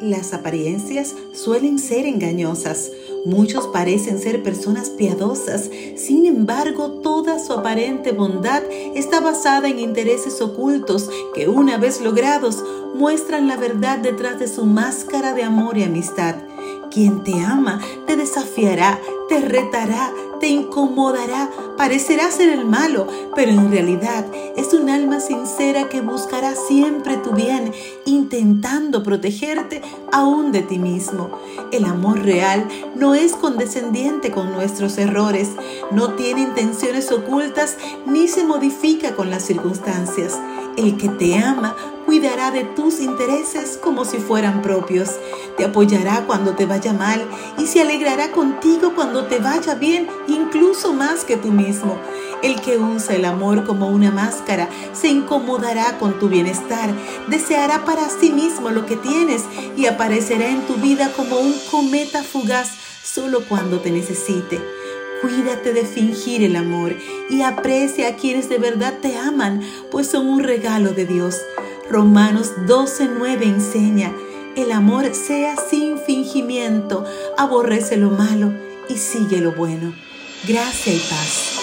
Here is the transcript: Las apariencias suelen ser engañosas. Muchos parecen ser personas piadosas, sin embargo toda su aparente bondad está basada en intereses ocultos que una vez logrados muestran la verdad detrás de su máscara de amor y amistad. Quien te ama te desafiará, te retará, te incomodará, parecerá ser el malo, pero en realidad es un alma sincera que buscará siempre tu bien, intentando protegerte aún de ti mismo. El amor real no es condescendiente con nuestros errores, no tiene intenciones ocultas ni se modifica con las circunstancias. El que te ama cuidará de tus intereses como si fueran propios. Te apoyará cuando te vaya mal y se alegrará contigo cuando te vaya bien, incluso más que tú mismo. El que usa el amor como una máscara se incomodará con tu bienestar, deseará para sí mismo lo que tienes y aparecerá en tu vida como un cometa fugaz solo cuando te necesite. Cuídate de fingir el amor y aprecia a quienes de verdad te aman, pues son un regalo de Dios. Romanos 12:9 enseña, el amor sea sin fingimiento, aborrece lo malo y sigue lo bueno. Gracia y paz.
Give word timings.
Las 0.00 0.32
apariencias 0.32 1.14
suelen 1.34 1.78
ser 1.78 2.06
engañosas. 2.06 2.90
Muchos 3.26 3.66
parecen 3.66 4.18
ser 4.18 4.42
personas 4.42 4.88
piadosas, 4.88 5.68
sin 5.96 6.24
embargo 6.24 7.02
toda 7.02 7.38
su 7.38 7.52
aparente 7.52 8.12
bondad 8.12 8.62
está 8.94 9.20
basada 9.20 9.68
en 9.68 9.78
intereses 9.78 10.40
ocultos 10.40 11.10
que 11.34 11.48
una 11.48 11.76
vez 11.76 12.00
logrados 12.00 12.64
muestran 12.94 13.46
la 13.46 13.58
verdad 13.58 13.98
detrás 13.98 14.38
de 14.38 14.48
su 14.48 14.64
máscara 14.64 15.34
de 15.34 15.42
amor 15.42 15.76
y 15.76 15.82
amistad. 15.82 16.36
Quien 16.90 17.22
te 17.22 17.38
ama 17.40 17.80
te 18.06 18.16
desafiará, 18.16 18.98
te 19.28 19.40
retará, 19.40 20.12
te 20.40 20.48
incomodará, 20.48 21.50
parecerá 21.76 22.30
ser 22.30 22.48
el 22.48 22.64
malo, 22.64 23.06
pero 23.36 23.52
en 23.52 23.70
realidad 23.70 24.24
es 24.56 24.72
un 24.72 24.88
alma 24.88 25.20
sincera 25.20 25.88
que 25.88 26.00
buscará 26.00 26.54
siempre 26.56 27.18
tu 27.18 27.32
bien, 27.32 27.72
intentando 28.30 29.02
protegerte 29.02 29.82
aún 30.12 30.52
de 30.52 30.62
ti 30.62 30.78
mismo. 30.78 31.30
El 31.72 31.84
amor 31.84 32.22
real 32.22 32.68
no 32.94 33.16
es 33.16 33.32
condescendiente 33.32 34.30
con 34.30 34.52
nuestros 34.52 34.98
errores, 34.98 35.48
no 35.90 36.14
tiene 36.14 36.42
intenciones 36.42 37.10
ocultas 37.10 37.76
ni 38.06 38.28
se 38.28 38.44
modifica 38.44 39.16
con 39.16 39.30
las 39.30 39.42
circunstancias. 39.42 40.38
El 40.76 40.96
que 40.96 41.08
te 41.08 41.38
ama 41.38 41.74
cuidará 42.06 42.52
de 42.52 42.62
tus 42.62 43.00
intereses 43.00 43.76
como 43.82 44.04
si 44.04 44.18
fueran 44.18 44.62
propios. 44.62 45.10
Te 45.56 45.64
apoyará 45.64 46.24
cuando 46.26 46.54
te 46.54 46.66
vaya 46.66 46.92
mal 46.92 47.24
y 47.58 47.66
se 47.66 47.82
alegrará 47.82 48.30
contigo 48.30 48.92
cuando 48.94 49.24
te 49.24 49.38
vaya 49.38 49.74
bien, 49.74 50.08
incluso 50.26 50.92
más 50.92 51.24
que 51.24 51.36
tú 51.36 51.48
mismo. 51.48 51.98
El 52.42 52.60
que 52.60 52.78
usa 52.78 53.16
el 53.16 53.26
amor 53.26 53.64
como 53.64 53.88
una 53.88 54.10
máscara 54.10 54.68
se 54.92 55.08
incomodará 55.08 55.98
con 55.98 56.18
tu 56.18 56.28
bienestar, 56.28 56.90
deseará 57.28 57.84
para 57.84 58.08
sí 58.08 58.30
mismo 58.30 58.70
lo 58.70 58.86
que 58.86 58.96
tienes 58.96 59.42
y 59.76 59.86
aparecerá 59.86 60.48
en 60.48 60.66
tu 60.66 60.74
vida 60.74 61.12
como 61.14 61.38
un 61.38 61.54
cometa 61.70 62.22
fugaz 62.22 62.70
solo 63.02 63.42
cuando 63.46 63.80
te 63.80 63.90
necesite. 63.90 64.60
Cuídate 65.20 65.74
de 65.74 65.84
fingir 65.84 66.42
el 66.42 66.56
amor 66.56 66.96
y 67.28 67.42
aprecia 67.42 68.08
a 68.08 68.16
quienes 68.16 68.48
de 68.48 68.56
verdad 68.56 68.94
te 69.02 69.18
aman, 69.18 69.60
pues 69.90 70.06
son 70.06 70.26
un 70.26 70.42
regalo 70.42 70.92
de 70.92 71.04
Dios. 71.04 71.36
Romanos 71.90 72.52
12:9 72.66 73.42
enseña, 73.42 74.14
el 74.56 74.72
amor 74.72 75.14
sea 75.14 75.56
sin 75.56 75.98
fingimiento, 75.98 77.04
aborrece 77.36 77.96
lo 77.96 78.10
malo 78.10 78.52
y 78.88 78.96
sigue 78.96 79.38
lo 79.38 79.52
bueno. 79.52 79.92
Gracia 80.46 80.92
y 80.92 80.98
paz. 80.98 81.59